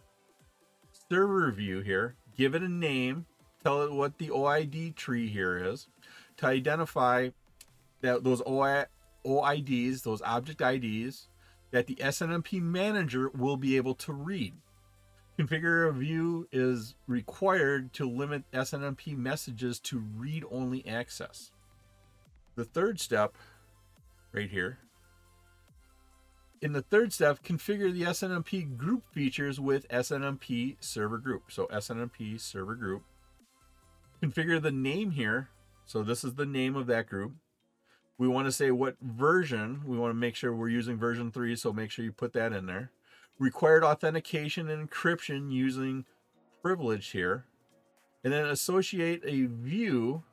server 1.10 1.52
view 1.52 1.80
here. 1.80 2.16
Give 2.38 2.54
it 2.54 2.62
a 2.62 2.68
name. 2.70 3.26
Tell 3.64 3.82
it 3.82 3.94
what 3.94 4.18
the 4.18 4.28
OID 4.28 4.96
tree 4.96 5.28
here 5.28 5.58
is 5.58 5.88
to 6.36 6.48
identify 6.48 7.30
that 8.02 8.24
those 8.24 8.42
OIDs, 8.42 10.04
those 10.04 10.22
object 10.22 10.62
IDs, 10.62 11.30
that 11.72 11.88
the 11.88 11.96
SNMP 11.96 12.62
manager 12.62 13.30
will 13.30 13.58
be 13.58 13.78
able 13.78 13.96
to 13.96 14.12
read. 14.14 14.54
Configure 15.40 15.88
a 15.88 15.94
view 15.94 16.48
is 16.52 16.96
required 17.08 17.94
to 17.94 18.10
limit 18.10 18.44
SNMP 18.52 19.16
messages 19.16 19.80
to 19.80 20.00
read 20.00 20.44
only 20.52 20.86
access. 20.86 21.52
The 22.56 22.66
third 22.66 23.00
step, 23.00 23.36
right 24.34 24.50
here, 24.50 24.80
in 26.62 26.74
the 26.74 26.82
third 26.82 27.14
step, 27.14 27.44
configure 27.44 27.92
the 27.92 28.04
SNMP 28.04 28.78
group 28.78 29.04
features 29.14 29.60
with 29.60 29.88
SNMP 29.90 30.78
server 30.80 31.18
group. 31.18 31.44
So 31.50 31.68
SNMP 31.68 32.40
server 32.40 32.76
group. 32.76 33.04
Configure 34.22 34.62
the 34.62 34.72
name 34.72 35.12
here. 35.12 35.50
So 35.86 36.04
this 36.04 36.24
is 36.24 36.36
the 36.36 36.46
name 36.46 36.76
of 36.76 36.88
that 36.88 37.08
group. 37.08 37.34
We 38.18 38.28
want 38.28 38.48
to 38.48 38.52
say 38.52 38.72
what 38.72 38.96
version. 39.02 39.82
We 39.86 39.98
want 39.98 40.12
to 40.12 40.18
make 40.18 40.36
sure 40.36 40.54
we're 40.54 40.70
using 40.70 40.98
version 40.98 41.32
3, 41.32 41.56
so 41.56 41.72
make 41.72 41.92
sure 41.92 42.04
you 42.04 42.12
put 42.12 42.34
that 42.34 42.52
in 42.52 42.66
there 42.66 42.92
required 43.40 43.84
authentication 43.84 44.70
and 44.70 44.90
encryption 44.90 45.52
using 45.52 46.06
privilege 46.62 47.10
here, 47.10 47.46
and 48.24 48.34
then 48.34 48.46
associate 48.46 49.22
a 49.26 49.46
view 49.46 50.24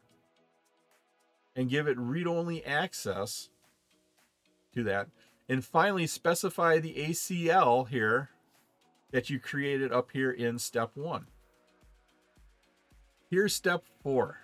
and 1.54 1.68
give 1.68 1.86
it 1.86 1.98
read-only 1.98 2.64
access 2.64 3.50
to 4.74 4.82
that. 4.84 5.08
And 5.48 5.64
finally, 5.64 6.06
specify 6.06 6.78
the 6.78 6.94
ACL 6.94 7.88
here 7.88 8.30
that 9.10 9.28
you 9.30 9.38
created 9.38 9.92
up 9.92 10.10
here 10.12 10.30
in 10.30 10.58
step 10.58 10.92
one. 10.94 11.26
Here's 13.30 13.54
step 13.54 13.84
four. 14.02 14.38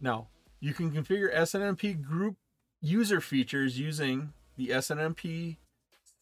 Now, 0.00 0.28
you 0.60 0.74
can 0.74 0.90
configure 0.90 1.34
SNMP 1.34 2.02
group 2.02 2.36
user 2.80 3.20
features 3.20 3.78
using 3.78 4.32
the 4.56 4.68
SNMP 4.68 5.56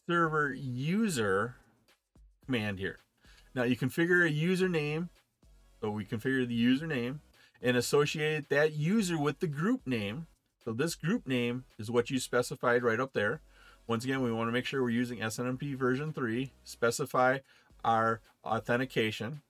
server 0.07 0.53
user 0.53 1.57
command 2.45 2.79
here. 2.79 2.99
Now 3.55 3.63
you 3.65 3.77
configure 3.77 4.27
a 4.27 4.33
username. 4.33 5.09
So 5.81 5.91
we 5.91 6.05
configure 6.05 6.47
the 6.47 6.65
username 6.65 7.21
and 7.63 7.77
associate 7.77 8.49
that 8.51 8.75
user 8.75 9.19
with 9.19 9.41
the 9.41 9.47
group 9.47 9.87
name. 9.87 10.27
So 10.71 10.75
this 10.75 10.95
group 10.95 11.27
name 11.27 11.65
is 11.81 11.91
what 11.91 12.11
you 12.11 12.21
specified 12.21 12.85
right 12.85 13.01
up 13.01 13.13
there. 13.13 13.41
Once 13.89 14.05
again, 14.05 14.23
we 14.23 14.31
want 14.31 14.47
to 14.47 14.53
make 14.53 14.65
sure 14.65 14.81
we're 14.81 14.91
using 14.91 15.19
SNMP 15.19 15.75
version 15.75 16.13
3. 16.13 16.53
Specify 16.63 17.39
our 17.85 18.21
authentication. 18.45 19.41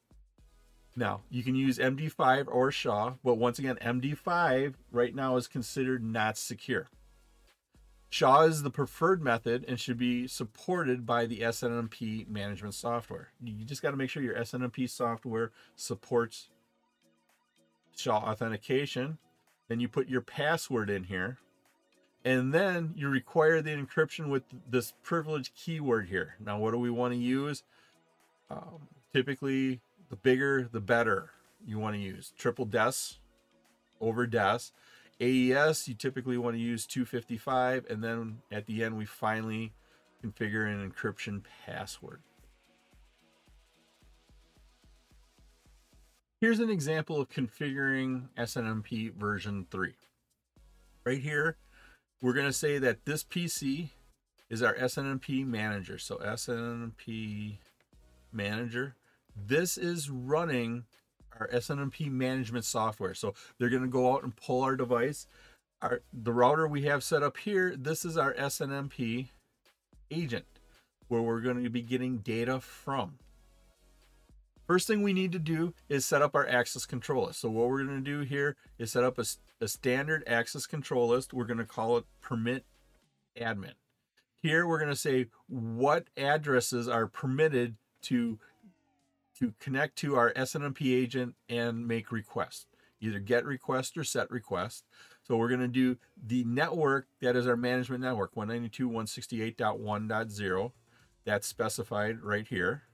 Now, 0.97 1.21
you 1.29 1.43
can 1.43 1.55
use 1.55 1.77
MD5 1.77 2.47
or 2.49 2.73
SHA, 2.73 3.17
but 3.23 3.35
once 3.35 3.59
again, 3.59 3.77
MD5 3.83 4.77
right 4.91 5.15
now 5.15 5.37
is 5.37 5.47
considered 5.47 6.03
not 6.03 6.39
secure. 6.39 6.89
SHA 8.09 8.45
is 8.45 8.63
the 8.63 8.71
preferred 8.71 9.23
method 9.23 9.67
and 9.69 9.79
should 9.79 9.99
be 9.99 10.27
supported 10.27 11.05
by 11.05 11.27
the 11.27 11.41
SNMP 11.41 12.27
management 12.29 12.73
software. 12.73 13.29
You 13.45 13.67
just 13.67 13.83
got 13.83 13.91
to 13.91 13.99
make 13.99 14.09
sure 14.09 14.23
your 14.23 14.37
SNMP 14.37 14.89
software 14.89 15.51
supports 15.77 16.49
SHA 17.95 18.17
authentication. 18.17 19.19
Then 19.71 19.79
you 19.79 19.89
put 19.89 20.09
your 20.09 20.21
password 20.21 20.91
in 20.91 21.05
here. 21.05 21.39
And 22.25 22.53
then 22.53 22.93
you 22.97 23.09
require 23.09 23.63
the 23.63 23.71
encryption 23.71 24.29
with 24.29 24.43
this 24.69 24.93
privileged 25.05 25.55
keyword 25.55 26.09
here. 26.09 26.35
Now, 26.45 26.59
what 26.59 26.73
do 26.73 26.79
we 26.79 26.91
want 26.91 27.15
to 27.15 27.19
use? 27.19 27.63
Um, 28.51 28.89
typically, 29.13 29.81
the 30.09 30.17
bigger, 30.17 30.69
the 30.71 30.81
better 30.81 31.31
you 31.65 31.79
want 31.79 31.95
to 31.95 32.03
use. 32.03 32.33
Triple 32.37 32.65
DES 32.65 33.21
over 34.01 34.27
DES. 34.27 34.73
AES, 35.21 35.87
you 35.87 35.95
typically 35.95 36.37
want 36.37 36.57
to 36.57 36.61
use 36.61 36.85
255, 36.85 37.87
and 37.89 38.03
then 38.03 38.39
at 38.51 38.67
the 38.67 38.83
end, 38.83 38.97
we 38.97 39.05
finally 39.05 39.73
configure 40.25 40.67
an 40.67 40.91
encryption 40.91 41.43
password. 41.65 42.23
Here's 46.41 46.59
an 46.59 46.71
example 46.71 47.21
of 47.21 47.29
configuring 47.29 48.29
SNMP 48.39 49.13
version 49.13 49.67
3. 49.71 49.93
Right 51.05 51.21
here, 51.21 51.59
we're 52.23 52.33
going 52.33 52.47
to 52.47 52.53
say 52.53 52.79
that 52.79 53.05
this 53.05 53.23
PC 53.23 53.91
is 54.49 54.63
our 54.63 54.73
SNMP 54.75 55.47
manager. 55.47 55.99
So 55.99 56.17
SNMP 56.17 57.59
manager. 58.33 58.95
This 59.37 59.77
is 59.77 60.09
running 60.09 60.85
our 61.39 61.47
SNMP 61.49 62.11
management 62.11 62.65
software. 62.65 63.13
So 63.13 63.35
they're 63.59 63.69
going 63.69 63.83
to 63.83 63.89
go 63.89 64.15
out 64.15 64.23
and 64.23 64.35
pull 64.35 64.63
our 64.63 64.77
device. 64.77 65.27
Our 65.83 66.01
the 66.11 66.33
router 66.33 66.67
we 66.67 66.85
have 66.85 67.05
set 67.05 67.23
up 67.23 67.37
here, 67.37 67.77
this 67.77 68.03
is 68.03 68.17
our 68.17 68.33
SNMP 68.33 69.29
agent 70.11 70.47
where 71.09 71.21
we're 71.21 71.41
going 71.43 71.63
to 71.63 71.69
be 71.69 71.83
getting 71.83 72.17
data 72.19 72.61
from. 72.61 73.19
First 74.71 74.87
thing 74.87 75.03
we 75.03 75.13
need 75.13 75.33
to 75.33 75.41
do 75.41 75.75
is 75.89 76.05
set 76.05 76.23
up 76.23 76.37
our 76.37 76.47
access 76.47 76.87
control 76.87 77.27
list. 77.27 77.41
So 77.41 77.51
what 77.51 77.69
we're 77.69 77.83
going 77.83 78.05
to 78.05 78.09
do 78.09 78.21
here 78.21 78.55
is 78.79 78.93
set 78.93 79.03
up 79.03 79.19
a, 79.19 79.25
a 79.61 79.67
standard 79.67 80.23
access 80.29 80.65
control 80.65 81.09
list. 81.09 81.33
We're 81.33 81.47
going 81.47 81.59
to 81.59 81.65
call 81.65 81.97
it 81.97 82.05
permit 82.21 82.65
admin. 83.37 83.73
Here 84.41 84.69
we're 84.69 84.79
going 84.79 84.93
to 84.93 84.95
say 84.95 85.27
what 85.49 86.07
addresses 86.17 86.87
are 86.87 87.09
permitted 87.09 87.75
to 88.03 88.39
to 89.41 89.55
connect 89.59 89.97
to 89.97 90.15
our 90.15 90.33
SNMP 90.35 90.95
agent 90.95 91.35
and 91.49 91.89
make 91.89 92.13
requests, 92.13 92.67
either 93.01 93.19
get 93.19 93.45
request 93.45 93.99
or 93.99 94.05
set 94.05 94.31
request. 94.31 94.85
So 95.25 95.37
we're 95.37 95.49
going 95.49 95.63
to 95.63 95.67
do 95.67 95.97
the 96.25 96.45
network 96.45 97.09
that 97.21 97.35
is 97.35 97.49
our 97.49 97.57
management 97.57 98.05
network, 98.05 98.37
192.168.1.0. 98.37 100.73
That's 101.25 101.49
specified 101.49 102.21
right 102.21 102.47
here. 102.47 102.85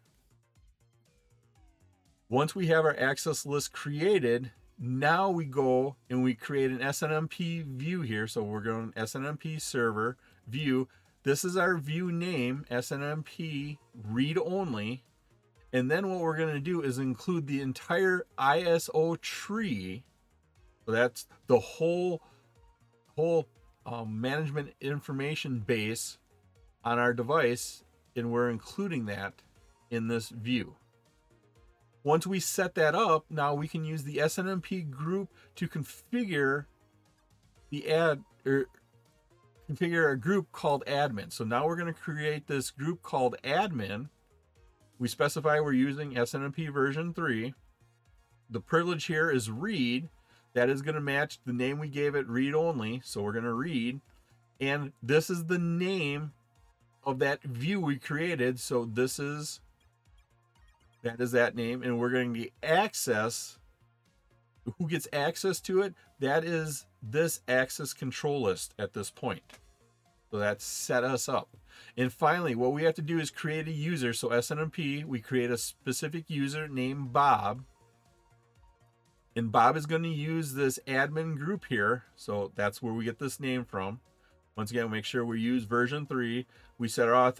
Once 2.28 2.56
we 2.56 2.66
have 2.66 2.84
our 2.84 2.98
access 2.98 3.46
list 3.46 3.72
created, 3.72 4.50
now 4.78 5.30
we 5.30 5.44
go 5.44 5.94
and 6.10 6.24
we 6.24 6.34
create 6.34 6.72
an 6.72 6.80
SNMP 6.80 7.64
view 7.64 8.02
here. 8.02 8.26
So 8.26 8.42
we're 8.42 8.62
going 8.62 8.92
SNMP 8.92 9.60
server 9.60 10.16
view. 10.48 10.88
This 11.22 11.44
is 11.44 11.56
our 11.56 11.76
view 11.76 12.10
name, 12.10 12.64
SNMP 12.68 13.78
read 13.94 14.38
only. 14.38 15.04
And 15.72 15.88
then 15.88 16.10
what 16.10 16.18
we're 16.18 16.36
going 16.36 16.52
to 16.52 16.60
do 16.60 16.82
is 16.82 16.98
include 16.98 17.46
the 17.46 17.60
entire 17.60 18.26
ISO 18.36 19.20
tree. 19.20 20.02
So 20.84 20.92
that's 20.92 21.26
the 21.46 21.60
whole 21.60 22.22
whole 23.14 23.46
um, 23.86 24.20
management 24.20 24.74
information 24.80 25.60
base 25.60 26.18
on 26.84 26.98
our 26.98 27.14
device, 27.14 27.84
and 28.14 28.30
we're 28.30 28.50
including 28.50 29.06
that 29.06 29.42
in 29.90 30.08
this 30.08 30.28
view. 30.28 30.74
Once 32.06 32.26
we 32.26 32.38
set 32.38 32.76
that 32.76 32.94
up, 32.94 33.24
now 33.28 33.52
we 33.52 33.66
can 33.66 33.84
use 33.84 34.04
the 34.04 34.18
SNMP 34.18 34.88
group 34.88 35.28
to 35.56 35.66
configure 35.66 36.66
the 37.70 37.90
ad 37.90 38.22
or 38.46 38.66
configure 39.68 40.12
a 40.12 40.16
group 40.16 40.52
called 40.52 40.84
admin. 40.86 41.32
So 41.32 41.42
now 41.44 41.66
we're 41.66 41.76
going 41.76 41.92
to 41.92 42.00
create 42.00 42.46
this 42.46 42.70
group 42.70 43.02
called 43.02 43.34
admin 43.42 44.08
we 44.98 45.08
specify 45.08 45.60
we're 45.60 45.72
using 45.72 46.14
SNMP 46.14 46.72
version 46.72 47.12
3. 47.12 47.54
The 48.48 48.60
privilege 48.60 49.04
here 49.04 49.30
is 49.30 49.50
read. 49.50 50.08
That 50.54 50.70
is 50.70 50.80
going 50.80 50.94
to 50.94 51.02
match 51.02 51.38
the 51.44 51.52
name 51.52 51.78
we 51.78 51.88
gave 51.88 52.14
it 52.14 52.26
read 52.26 52.54
only. 52.54 53.02
So 53.04 53.20
we're 53.20 53.32
going 53.32 53.44
to 53.44 53.52
read. 53.52 54.00
And 54.58 54.92
this 55.02 55.28
is 55.28 55.46
the 55.46 55.58
name 55.58 56.32
of 57.04 57.18
that 57.18 57.42
view 57.42 57.80
we 57.80 57.98
created. 57.98 58.58
So 58.58 58.86
this 58.90 59.18
is 59.18 59.60
that 61.06 61.20
is 61.20 61.32
that 61.32 61.54
name. 61.54 61.82
And 61.82 61.98
we're 61.98 62.10
going 62.10 62.34
to 62.34 62.40
get 62.40 62.52
access. 62.62 63.58
Who 64.78 64.88
gets 64.88 65.06
access 65.12 65.60
to 65.60 65.82
it? 65.82 65.94
That 66.18 66.44
is 66.44 66.86
this 67.02 67.40
access 67.46 67.92
control 67.92 68.42
list 68.42 68.74
at 68.78 68.92
this 68.92 69.10
point. 69.10 69.42
So 70.30 70.38
that 70.38 70.60
set 70.60 71.04
us 71.04 71.28
up. 71.28 71.48
And 71.96 72.12
finally, 72.12 72.54
what 72.56 72.72
we 72.72 72.82
have 72.82 72.94
to 72.94 73.02
do 73.02 73.18
is 73.20 73.30
create 73.30 73.68
a 73.68 73.72
user. 73.72 74.12
So 74.12 74.30
SNMP, 74.30 75.04
we 75.04 75.20
create 75.20 75.50
a 75.50 75.58
specific 75.58 76.28
user 76.28 76.66
named 76.66 77.12
Bob. 77.12 77.62
And 79.36 79.52
Bob 79.52 79.76
is 79.76 79.86
going 79.86 80.02
to 80.02 80.08
use 80.08 80.54
this 80.54 80.80
admin 80.86 81.36
group 81.36 81.66
here. 81.68 82.04
So 82.16 82.50
that's 82.56 82.82
where 82.82 82.92
we 82.92 83.04
get 83.04 83.18
this 83.18 83.38
name 83.38 83.64
from. 83.64 84.00
Once 84.56 84.70
again, 84.70 84.90
make 84.90 85.04
sure 85.04 85.24
we 85.24 85.38
use 85.38 85.64
version 85.64 86.06
3. 86.06 86.46
We 86.78 86.88
set 86.88 87.08
our 87.08 87.32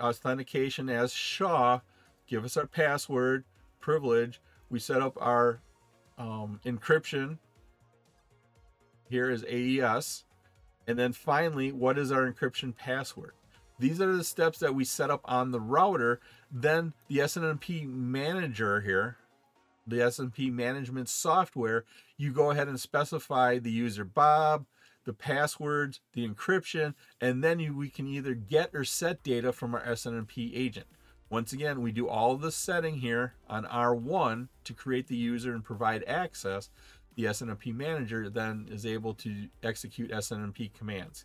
authentication 0.00 0.88
as 0.88 1.12
SHA. 1.12 1.80
Give 2.26 2.44
us 2.44 2.56
our 2.56 2.66
password, 2.66 3.44
privilege. 3.80 4.40
We 4.68 4.78
set 4.78 5.00
up 5.00 5.16
our 5.20 5.60
um, 6.18 6.60
encryption. 6.64 7.38
Here 9.08 9.30
is 9.30 9.44
AES. 9.44 10.24
And 10.86 10.98
then 10.98 11.12
finally, 11.12 11.72
what 11.72 11.98
is 11.98 12.12
our 12.12 12.30
encryption 12.30 12.76
password? 12.76 13.32
These 13.78 14.00
are 14.00 14.16
the 14.16 14.24
steps 14.24 14.58
that 14.58 14.74
we 14.74 14.84
set 14.84 15.10
up 15.10 15.20
on 15.24 15.50
the 15.50 15.60
router. 15.60 16.20
Then 16.50 16.94
the 17.08 17.18
SNMP 17.18 17.86
manager 17.86 18.80
here, 18.80 19.18
the 19.86 19.96
SNMP 19.96 20.50
management 20.52 21.08
software, 21.08 21.84
you 22.16 22.32
go 22.32 22.50
ahead 22.50 22.68
and 22.68 22.80
specify 22.80 23.58
the 23.58 23.70
user 23.70 24.04
Bob, 24.04 24.66
the 25.04 25.12
passwords, 25.12 26.00
the 26.14 26.26
encryption, 26.26 26.94
and 27.20 27.44
then 27.44 27.60
you, 27.60 27.76
we 27.76 27.88
can 27.88 28.06
either 28.06 28.34
get 28.34 28.70
or 28.74 28.84
set 28.84 29.22
data 29.22 29.52
from 29.52 29.74
our 29.74 29.82
SNMP 29.82 30.50
agent. 30.54 30.86
Once 31.28 31.52
again, 31.52 31.82
we 31.82 31.90
do 31.90 32.08
all 32.08 32.36
the 32.36 32.52
setting 32.52 32.98
here 32.98 33.34
on 33.48 33.64
R1 33.64 34.48
to 34.64 34.72
create 34.72 35.08
the 35.08 35.16
user 35.16 35.54
and 35.54 35.64
provide 35.64 36.04
access. 36.04 36.70
The 37.16 37.24
SNMP 37.24 37.74
manager 37.74 38.30
then 38.30 38.68
is 38.70 38.86
able 38.86 39.14
to 39.14 39.48
execute 39.62 40.10
SNMP 40.10 40.72
commands, 40.72 41.24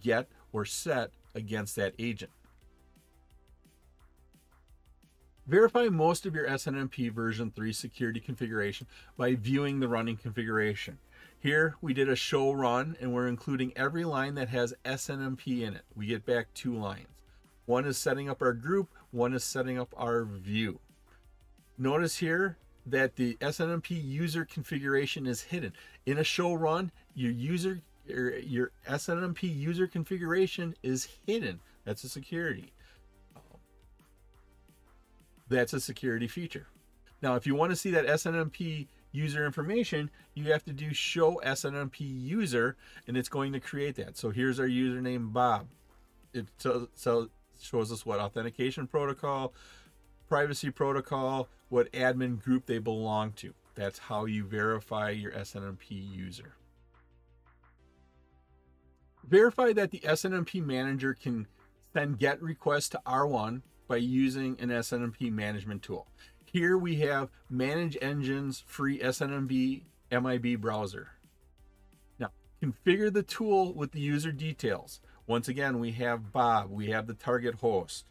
get 0.00 0.28
or 0.52 0.64
set 0.64 1.10
against 1.34 1.76
that 1.76 1.94
agent. 1.98 2.30
Verify 5.46 5.88
most 5.88 6.24
of 6.24 6.34
your 6.34 6.46
SNMP 6.46 7.12
version 7.12 7.50
3 7.50 7.72
security 7.72 8.20
configuration 8.20 8.86
by 9.16 9.34
viewing 9.34 9.80
the 9.80 9.88
running 9.88 10.16
configuration. 10.16 10.98
Here 11.40 11.74
we 11.80 11.92
did 11.92 12.08
a 12.08 12.14
show 12.14 12.52
run 12.52 12.96
and 13.00 13.12
we're 13.12 13.26
including 13.26 13.72
every 13.76 14.04
line 14.04 14.36
that 14.36 14.48
has 14.50 14.72
SNMP 14.84 15.62
in 15.62 15.74
it. 15.74 15.82
We 15.96 16.06
get 16.06 16.24
back 16.24 16.54
two 16.54 16.74
lines. 16.74 17.08
One 17.66 17.84
is 17.84 17.98
setting 17.98 18.28
up 18.28 18.40
our 18.40 18.52
group, 18.52 18.88
one 19.12 19.32
is 19.34 19.44
setting 19.44 19.78
up 19.78 19.94
our 19.96 20.24
view. 20.24 20.80
Notice 21.78 22.18
here 22.18 22.56
that 22.86 23.16
the 23.16 23.36
SNMP 23.36 23.90
user 23.90 24.44
configuration 24.44 25.26
is 25.26 25.42
hidden. 25.42 25.72
In 26.04 26.18
a 26.18 26.24
show 26.24 26.52
run, 26.52 26.90
your 27.14 27.30
user 27.30 27.80
your, 28.06 28.38
your 28.38 28.70
SNMP 28.88 29.42
user 29.54 29.86
configuration 29.86 30.74
is 30.82 31.08
hidden. 31.26 31.60
That's 31.84 32.04
a 32.04 32.08
security. 32.08 32.72
That's 35.48 35.72
a 35.72 35.80
security 35.80 36.26
feature. 36.28 36.66
Now, 37.20 37.36
if 37.36 37.46
you 37.46 37.54
want 37.54 37.70
to 37.70 37.76
see 37.76 37.90
that 37.92 38.06
SNMP 38.06 38.88
user 39.12 39.46
information, 39.46 40.10
you 40.34 40.50
have 40.50 40.64
to 40.64 40.72
do 40.72 40.92
show 40.92 41.40
SNMP 41.44 42.00
user, 42.00 42.76
and 43.06 43.16
it's 43.16 43.28
going 43.28 43.52
to 43.52 43.60
create 43.60 43.96
that. 43.96 44.16
So 44.16 44.30
here's 44.30 44.58
our 44.58 44.66
username 44.66 45.32
Bob. 45.32 45.68
It, 46.32 46.46
so, 46.58 46.88
so 46.94 47.28
shows 47.60 47.92
us 47.92 48.04
what 48.06 48.20
authentication 48.20 48.86
protocol, 48.86 49.52
privacy 50.28 50.70
protocol, 50.70 51.48
what 51.68 51.92
admin 51.92 52.42
group 52.42 52.66
they 52.66 52.78
belong 52.78 53.32
to. 53.32 53.54
That's 53.74 53.98
how 53.98 54.26
you 54.26 54.44
verify 54.44 55.10
your 55.10 55.32
SNMP 55.32 55.90
user. 55.90 56.54
Verify 59.24 59.72
that 59.72 59.90
the 59.90 60.00
SNMP 60.00 60.64
manager 60.64 61.14
can 61.14 61.46
send 61.92 62.18
GET 62.18 62.42
requests 62.42 62.88
to 62.90 63.00
R1 63.06 63.62
by 63.88 63.96
using 63.96 64.58
an 64.60 64.68
SNMP 64.68 65.30
management 65.30 65.82
tool. 65.82 66.06
Here 66.44 66.76
we 66.76 66.96
have 66.96 67.30
ManageEngine's 67.50 68.62
free 68.66 68.98
SNMP 68.98 69.84
MIB 70.10 70.60
browser. 70.60 71.12
Now, 72.18 72.30
configure 72.62 73.12
the 73.12 73.22
tool 73.22 73.72
with 73.72 73.92
the 73.92 74.00
user 74.00 74.32
details. 74.32 75.00
Once 75.32 75.48
again, 75.48 75.78
we 75.78 75.92
have 75.92 76.30
Bob, 76.30 76.70
we 76.70 76.88
have 76.88 77.06
the 77.06 77.14
target 77.14 77.54
host. 77.54 78.04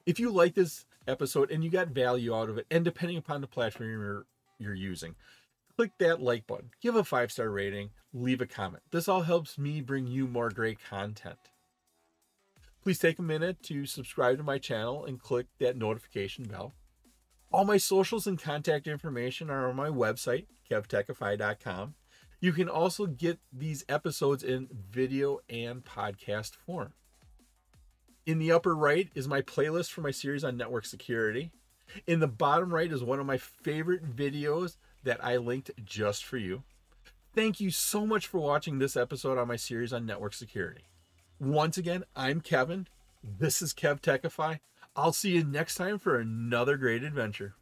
If 0.07 0.19
you 0.19 0.31
like 0.31 0.55
this 0.55 0.87
episode 1.07 1.51
and 1.51 1.63
you 1.63 1.69
got 1.69 1.89
value 1.89 2.35
out 2.35 2.49
of 2.49 2.57
it, 2.57 2.67
and 2.71 2.83
depending 2.83 3.19
upon 3.19 3.43
the 3.43 3.47
platform 3.47 3.91
you're, 3.91 4.27
you're 4.59 4.75
using, 4.75 5.17
click 5.77 5.93
that 5.99 6.23
like 6.23 6.47
button, 6.47 6.71
give 6.81 6.97
a 6.97 7.05
five 7.05 7.31
star 7.31 7.51
rating, 7.51 7.91
leave 8.15 8.41
a 8.41 8.47
comment. 8.47 8.83
This 8.91 9.07
all 9.07 9.21
helps 9.21 9.59
me 9.59 9.83
bring 9.83 10.07
you 10.07 10.27
more 10.27 10.49
great 10.49 10.79
content. 10.83 11.39
Please 12.83 12.99
take 12.99 13.19
a 13.19 13.23
minute 13.23 13.63
to 13.65 13.85
subscribe 13.85 14.39
to 14.39 14.43
my 14.43 14.57
channel 14.57 15.05
and 15.05 15.21
click 15.21 15.47
that 15.59 15.77
notification 15.77 16.45
bell. 16.45 16.73
All 17.53 17.67
my 17.67 17.77
socials 17.77 18.27
and 18.27 18.41
contact 18.41 18.87
information 18.87 19.51
are 19.51 19.69
on 19.69 19.77
my 19.77 19.89
website, 19.89 20.47
kevtechify.com. 20.71 21.95
You 22.41 22.53
can 22.53 22.69
also 22.69 23.07
get 23.07 23.41
these 23.53 23.85
episodes 23.89 24.45
in 24.45 24.69
video 24.91 25.41
and 25.51 25.85
podcast 25.85 26.55
form. 26.55 26.93
In 28.27 28.39
the 28.39 28.53
upper 28.53 28.77
right 28.77 29.09
is 29.15 29.27
my 29.27 29.43
playlist 29.43 29.91
for 29.91 30.03
my 30.03 30.13
series 30.13 30.45
on 30.45 30.57
network 30.57 30.85
security. 30.85 31.51
In 32.07 32.21
the 32.21 32.29
bottom 32.29 32.73
right 32.73 32.93
is 32.93 33.03
one 33.03 33.19
of 33.19 33.27
my 33.27 33.39
favorite 33.39 34.15
videos 34.15 34.77
that 35.03 35.25
I 35.25 35.37
linked 35.39 35.71
just 35.85 36.25
for 36.25 36.37
you. 36.37 36.63
Thank 37.35 37.61
you 37.61 37.71
so 37.71 38.07
much 38.07 38.27
for 38.27 38.39
watching 38.39 38.79
this 38.79 38.97
episode 38.97 39.39
on 39.39 39.49
my 39.49 39.57
series 39.57 39.93
on 39.93 40.07
network 40.07 40.35
security. 40.35 40.83
Once 41.41 41.77
again, 41.77 42.05
I'm 42.15 42.41
Kevin. 42.41 42.87
This 43.23 43.63
is 43.63 43.75
Kev 43.75 44.01
Techify. 44.01 44.61
I'll 44.95 45.13
see 45.13 45.31
you 45.31 45.45
next 45.45 45.75
time 45.75 45.99
for 45.99 46.19
another 46.19 46.77
great 46.77 47.03
adventure. 47.03 47.55